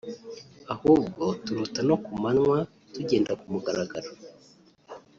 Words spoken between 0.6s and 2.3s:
ahubwo turota no ku